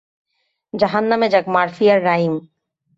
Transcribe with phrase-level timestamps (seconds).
[0.73, 2.33] জাহান্নামে যাক মারফি আর রাইম।